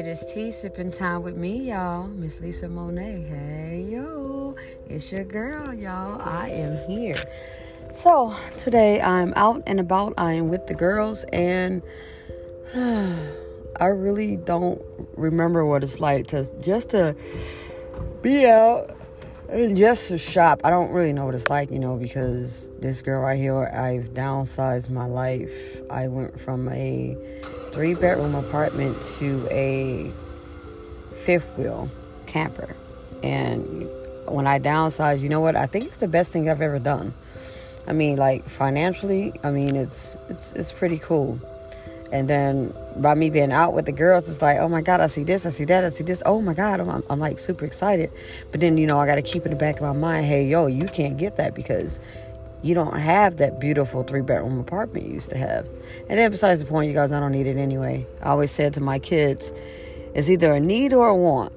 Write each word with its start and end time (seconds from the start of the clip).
It 0.00 0.06
is 0.06 0.24
tea 0.32 0.50
sipping 0.50 0.90
time 0.90 1.22
with 1.22 1.36
me, 1.36 1.68
y'all. 1.68 2.06
Miss 2.06 2.40
Lisa 2.40 2.70
Monet. 2.70 3.20
Hey, 3.20 3.86
yo. 3.86 4.56
It's 4.88 5.12
your 5.12 5.26
girl, 5.26 5.74
y'all. 5.74 6.22
I 6.22 6.48
am 6.48 6.88
here. 6.88 7.22
So, 7.92 8.34
today 8.56 9.02
I'm 9.02 9.34
out 9.36 9.62
and 9.66 9.78
about. 9.78 10.14
I 10.16 10.32
am 10.32 10.48
with 10.48 10.66
the 10.66 10.74
girls, 10.74 11.24
and 11.24 11.82
I 12.74 13.88
really 13.88 14.36
don't 14.36 14.80
remember 15.18 15.66
what 15.66 15.84
it's 15.84 16.00
like 16.00 16.28
to 16.28 16.50
just 16.62 16.88
to 16.90 17.14
be 18.22 18.46
out 18.46 18.96
and 19.50 19.76
just 19.76 20.08
to 20.08 20.16
shop. 20.16 20.62
I 20.64 20.70
don't 20.70 20.92
really 20.92 21.12
know 21.12 21.26
what 21.26 21.34
it's 21.34 21.50
like, 21.50 21.70
you 21.70 21.78
know, 21.78 21.98
because 21.98 22.70
this 22.78 23.02
girl 23.02 23.20
right 23.20 23.38
here, 23.38 23.66
I've 23.66 24.14
downsized 24.14 24.88
my 24.88 25.04
life. 25.04 25.82
I 25.90 26.08
went 26.08 26.40
from 26.40 26.70
a 26.70 27.18
three 27.72 27.94
bedroom 27.94 28.34
apartment 28.34 29.00
to 29.18 29.46
a 29.50 30.12
fifth 31.14 31.46
wheel 31.56 31.90
camper. 32.26 32.76
And 33.22 33.88
when 34.26 34.46
I 34.46 34.58
downsized, 34.58 35.20
you 35.20 35.28
know 35.28 35.40
what? 35.40 35.56
I 35.56 35.66
think 35.66 35.86
it's 35.86 35.98
the 35.98 36.08
best 36.08 36.32
thing 36.32 36.48
I've 36.48 36.60
ever 36.60 36.78
done. 36.78 37.14
I 37.86 37.92
mean, 37.92 38.16
like 38.16 38.48
financially, 38.48 39.32
I 39.42 39.50
mean, 39.50 39.76
it's 39.76 40.16
it's 40.28 40.52
it's 40.54 40.72
pretty 40.72 40.98
cool. 40.98 41.40
And 42.12 42.28
then 42.28 42.74
by 42.96 43.14
me 43.14 43.30
being 43.30 43.52
out 43.52 43.72
with 43.72 43.86
the 43.86 43.92
girls, 43.92 44.28
it's 44.28 44.42
like, 44.42 44.58
oh 44.58 44.68
my 44.68 44.80
God, 44.80 45.00
I 45.00 45.06
see 45.06 45.22
this, 45.22 45.46
I 45.46 45.50
see 45.50 45.64
that, 45.66 45.84
I 45.84 45.90
see 45.90 46.02
this. 46.02 46.22
Oh 46.26 46.40
my 46.40 46.54
God, 46.54 46.80
I'm, 46.80 47.04
I'm 47.08 47.20
like 47.20 47.38
super 47.38 47.64
excited. 47.64 48.10
But 48.50 48.60
then, 48.60 48.76
you 48.78 48.86
know, 48.86 48.98
I 48.98 49.06
got 49.06 49.14
to 49.14 49.22
keep 49.22 49.44
in 49.44 49.50
the 49.50 49.56
back 49.56 49.76
of 49.76 49.82
my 49.82 49.92
mind, 49.92 50.26
hey, 50.26 50.44
yo, 50.44 50.66
you 50.66 50.86
can't 50.86 51.16
get 51.16 51.36
that 51.36 51.54
because 51.54 52.00
you 52.62 52.74
don't 52.74 52.98
have 52.98 53.38
that 53.38 53.60
beautiful 53.60 54.02
three 54.02 54.20
bedroom 54.20 54.58
apartment 54.58 55.06
you 55.06 55.14
used 55.14 55.30
to 55.30 55.38
have. 55.38 55.66
And 56.08 56.18
then, 56.18 56.30
besides 56.30 56.60
the 56.60 56.66
point, 56.66 56.88
you 56.88 56.94
guys, 56.94 57.12
I 57.12 57.20
don't 57.20 57.32
need 57.32 57.46
it 57.46 57.56
anyway. 57.56 58.06
I 58.22 58.30
always 58.30 58.50
said 58.50 58.74
to 58.74 58.80
my 58.80 58.98
kids, 58.98 59.52
it's 60.14 60.28
either 60.28 60.52
a 60.52 60.60
need 60.60 60.92
or 60.92 61.08
a 61.08 61.16
want. 61.16 61.52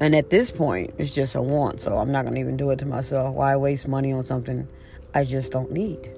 And 0.00 0.14
at 0.14 0.30
this 0.30 0.50
point, 0.50 0.94
it's 0.98 1.14
just 1.14 1.34
a 1.34 1.42
want. 1.42 1.80
So 1.80 1.98
I'm 1.98 2.12
not 2.12 2.22
going 2.22 2.34
to 2.34 2.40
even 2.40 2.56
do 2.56 2.70
it 2.70 2.78
to 2.80 2.86
myself. 2.86 3.34
Why 3.34 3.56
waste 3.56 3.88
money 3.88 4.12
on 4.12 4.24
something 4.24 4.68
I 5.14 5.24
just 5.24 5.52
don't 5.52 5.70
need? 5.70 6.10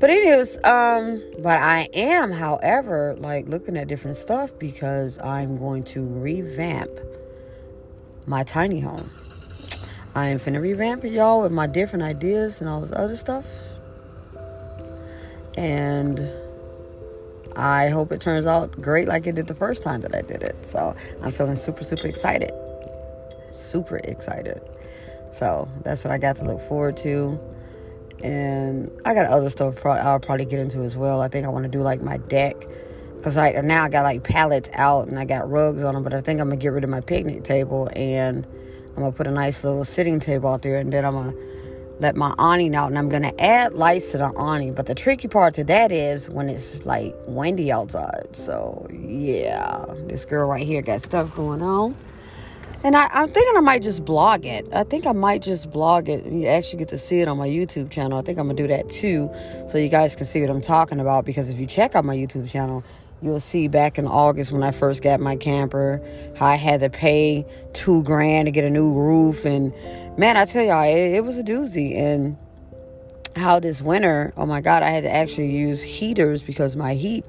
But 0.00 0.10
anyways, 0.10 0.56
um, 0.64 1.22
but 1.38 1.58
I 1.60 1.88
am, 1.94 2.30
however, 2.30 3.14
like 3.18 3.48
looking 3.48 3.76
at 3.76 3.88
different 3.88 4.16
stuff 4.16 4.50
because 4.58 5.18
I'm 5.20 5.56
going 5.56 5.84
to 5.84 6.04
revamp 6.04 6.90
my 8.26 8.42
tiny 8.42 8.80
home. 8.80 9.10
I 10.14 10.28
am 10.28 10.38
finna 10.38 10.60
revamp 10.60 11.04
it, 11.04 11.12
y'all, 11.12 11.42
with 11.42 11.52
my 11.52 11.66
different 11.66 12.04
ideas 12.04 12.60
and 12.60 12.70
all 12.70 12.80
this 12.80 12.92
other 12.92 13.16
stuff. 13.16 13.46
And 15.56 16.30
I 17.56 17.88
hope 17.88 18.12
it 18.12 18.20
turns 18.20 18.46
out 18.46 18.80
great 18.80 19.08
like 19.08 19.26
it 19.26 19.34
did 19.34 19.46
the 19.46 19.54
first 19.54 19.82
time 19.82 20.00
that 20.02 20.14
I 20.14 20.22
did 20.22 20.42
it. 20.42 20.64
So 20.64 20.94
I'm 21.22 21.32
feeling 21.32 21.56
super, 21.56 21.84
super 21.84 22.08
excited. 22.08 22.52
Super 23.50 23.96
excited. 23.98 24.60
So 25.30 25.68
that's 25.82 26.04
what 26.04 26.12
I 26.12 26.18
got 26.18 26.36
to 26.36 26.44
look 26.44 26.60
forward 26.62 26.96
to 26.98 27.40
and 28.24 28.90
I 29.04 29.12
got 29.12 29.26
other 29.26 29.50
stuff 29.50 29.84
I'll 29.84 30.18
probably 30.18 30.46
get 30.46 30.58
into 30.58 30.82
as 30.82 30.96
well. 30.96 31.20
I 31.20 31.28
think 31.28 31.44
I 31.44 31.50
want 31.50 31.64
to 31.64 31.68
do 31.68 31.82
like 31.82 32.00
my 32.00 32.16
deck 32.16 32.54
because 33.16 33.36
like 33.36 33.62
now 33.64 33.84
I 33.84 33.88
got 33.90 34.02
like 34.02 34.22
pallets 34.22 34.70
out 34.72 35.08
and 35.08 35.18
I 35.18 35.26
got 35.26 35.48
rugs 35.50 35.82
on 35.82 35.94
them, 35.94 36.02
but 36.02 36.14
I 36.14 36.22
think 36.22 36.40
I'm 36.40 36.48
gonna 36.48 36.56
get 36.56 36.72
rid 36.72 36.84
of 36.84 36.90
my 36.90 37.00
picnic 37.00 37.44
table 37.44 37.90
and 37.94 38.46
I'm 38.96 39.02
gonna 39.02 39.12
put 39.12 39.26
a 39.26 39.32
nice 39.32 39.64
little 39.64 39.84
sitting 39.84 40.20
table 40.20 40.50
out 40.50 40.62
there, 40.62 40.78
and 40.78 40.92
then 40.92 41.04
I'm 41.04 41.14
gonna 41.14 41.34
let 41.98 42.16
my 42.16 42.34
awning 42.38 42.74
out, 42.74 42.88
and 42.88 42.98
I'm 42.98 43.08
gonna 43.08 43.32
add 43.38 43.74
lights 43.74 44.12
to 44.12 44.18
the 44.18 44.26
awning. 44.36 44.74
But 44.74 44.86
the 44.86 44.94
tricky 44.94 45.28
part 45.28 45.54
to 45.54 45.64
that 45.64 45.90
is 45.90 46.28
when 46.28 46.48
it's 46.48 46.84
like 46.86 47.14
windy 47.26 47.72
outside. 47.72 48.28
So 48.32 48.86
yeah, 48.90 49.84
this 50.06 50.24
girl 50.24 50.48
right 50.48 50.66
here 50.66 50.82
got 50.82 51.00
stuff 51.02 51.34
going 51.34 51.62
on. 51.62 51.96
And 52.84 52.94
I, 52.94 53.08
am 53.14 53.30
thinking 53.30 53.56
I 53.56 53.60
might 53.60 53.82
just 53.82 54.04
blog 54.04 54.44
it. 54.44 54.66
I 54.74 54.84
think 54.84 55.06
I 55.06 55.12
might 55.12 55.40
just 55.40 55.70
blog 55.70 56.10
it. 56.10 56.26
And 56.26 56.42
you 56.42 56.48
actually 56.48 56.80
get 56.80 56.88
to 56.88 56.98
see 56.98 57.20
it 57.20 57.28
on 57.28 57.38
my 57.38 57.48
YouTube 57.48 57.90
channel. 57.90 58.18
I 58.18 58.22
think 58.22 58.38
I'm 58.38 58.46
to 58.46 58.54
do 58.54 58.68
that 58.68 58.90
too. 58.90 59.30
So 59.66 59.78
you 59.78 59.88
guys 59.88 60.14
can 60.14 60.26
see 60.26 60.42
what 60.42 60.50
I'm 60.50 60.60
talking 60.60 61.00
about. 61.00 61.24
Because 61.24 61.48
if 61.48 61.58
you 61.58 61.64
check 61.64 61.94
out 61.94 62.04
my 62.04 62.14
YouTube 62.14 62.46
channel, 62.46 62.84
you'll 63.24 63.40
see 63.40 63.68
back 63.68 63.98
in 63.98 64.06
August 64.06 64.52
when 64.52 64.62
I 64.62 64.70
first 64.70 65.02
got 65.02 65.18
my 65.18 65.34
camper, 65.34 66.02
how 66.36 66.46
I 66.46 66.56
had 66.56 66.80
to 66.80 66.90
pay 66.90 67.46
two 67.72 68.02
grand 68.02 68.46
to 68.46 68.52
get 68.52 68.64
a 68.64 68.70
new 68.70 68.92
roof. 68.92 69.46
And 69.46 69.74
man, 70.18 70.36
I 70.36 70.44
tell 70.44 70.62
y'all, 70.62 70.84
it, 70.84 71.14
it 71.14 71.24
was 71.24 71.38
a 71.38 71.42
doozy. 71.42 71.96
And 71.96 72.36
how 73.34 73.58
this 73.58 73.80
winter, 73.80 74.32
oh 74.36 74.44
my 74.46 74.60
God, 74.60 74.82
I 74.82 74.90
had 74.90 75.04
to 75.04 75.10
actually 75.10 75.50
use 75.50 75.82
heaters 75.82 76.42
because 76.42 76.76
my 76.76 76.94
heat 76.94 77.24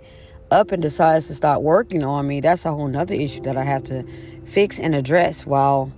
up 0.51 0.71
and 0.71 0.81
decides 0.81 1.27
to 1.27 1.35
start 1.35 1.61
working 1.61 2.03
on 2.03 2.27
me. 2.27 2.41
That's 2.41 2.65
a 2.65 2.71
whole 2.71 2.87
nother 2.87 3.15
issue 3.15 3.41
that 3.41 3.57
I 3.57 3.63
have 3.63 3.83
to 3.85 4.03
fix 4.43 4.79
and 4.79 4.93
address 4.93 5.45
while 5.45 5.91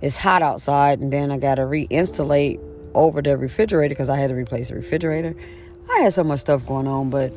it's 0.00 0.16
hot 0.16 0.42
outside, 0.42 1.00
and 1.00 1.12
then 1.12 1.30
I 1.30 1.38
got 1.38 1.56
to 1.56 1.62
reinstallate 1.62 2.60
over 2.94 3.20
the 3.20 3.36
refrigerator 3.36 3.88
because 3.88 4.08
I 4.08 4.16
had 4.16 4.28
to 4.28 4.34
replace 4.34 4.68
the 4.68 4.76
refrigerator. 4.76 5.34
I 5.90 6.00
had 6.00 6.14
so 6.14 6.24
much 6.24 6.40
stuff 6.40 6.66
going 6.66 6.86
on, 6.86 7.10
but 7.10 7.32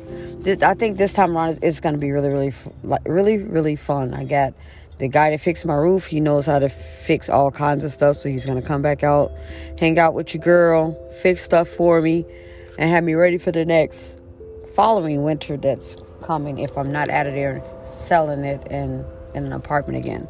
I 0.46 0.74
think 0.74 0.98
this 0.98 1.12
time 1.12 1.36
around 1.36 1.58
it's, 1.62 1.80
going 1.80 1.94
to 1.94 2.00
be 2.00 2.10
really, 2.12 2.28
really, 2.28 2.52
like 2.84 3.02
really, 3.06 3.38
really 3.38 3.76
fun. 3.76 4.14
I 4.14 4.24
got 4.24 4.54
the 4.98 5.08
guy 5.08 5.30
that 5.30 5.40
fixed 5.40 5.66
my 5.66 5.74
roof. 5.74 6.06
He 6.06 6.20
knows 6.20 6.46
how 6.46 6.58
to 6.60 6.68
fix 6.68 7.28
all 7.28 7.50
kinds 7.50 7.84
of 7.84 7.90
stuff, 7.90 8.16
so 8.16 8.28
he's 8.28 8.46
going 8.46 8.60
to 8.60 8.66
come 8.66 8.80
back 8.80 9.02
out, 9.02 9.32
hang 9.78 9.98
out 9.98 10.14
with 10.14 10.32
your 10.34 10.42
girl, 10.42 11.12
fix 11.22 11.42
stuff 11.42 11.68
for 11.68 12.00
me, 12.00 12.24
and 12.78 12.88
have 12.88 13.04
me 13.04 13.14
ready 13.14 13.38
for 13.38 13.50
the 13.50 13.64
next 13.64 14.16
following 14.74 15.24
winter 15.24 15.56
that's 15.56 15.96
coming 16.22 16.58
if 16.58 16.78
I'm 16.78 16.92
not 16.92 17.10
out 17.10 17.26
of 17.26 17.34
there 17.34 17.62
selling 17.90 18.44
it 18.44 18.64
in, 18.68 19.04
in 19.34 19.44
an 19.44 19.52
apartment 19.52 19.98
again 20.04 20.28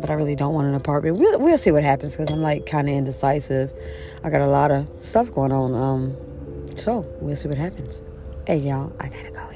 but 0.00 0.10
I 0.10 0.14
really 0.14 0.36
don't 0.36 0.54
want 0.54 0.68
an 0.68 0.74
apartment. 0.74 1.18
We'll, 1.18 1.40
we'll 1.40 1.58
see 1.58 1.72
what 1.72 1.82
happens 1.82 2.12
because 2.12 2.30
I'm 2.30 2.40
like 2.40 2.66
kind 2.66 2.88
of 2.88 2.94
indecisive. 2.94 3.72
I 4.22 4.30
got 4.30 4.40
a 4.40 4.46
lot 4.46 4.70
of 4.70 4.88
stuff 5.00 5.32
going 5.32 5.52
on. 5.52 5.74
Um, 5.74 6.16
so 6.76 7.00
we'll 7.20 7.36
see 7.36 7.48
what 7.48 7.58
happens. 7.58 8.00
Hey, 8.48 8.58
y'all, 8.60 8.96
I 9.00 9.10
gotta 9.10 9.30
go. 9.30 9.47